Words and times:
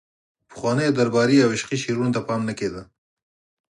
پخوانیو 0.49 0.95
درباري 0.99 1.37
او 1.43 1.49
عشقي 1.55 1.77
شعرونو 1.83 2.13
ته 2.15 2.21
پام 2.27 2.41
نه 2.49 2.53
کیده 2.59 2.81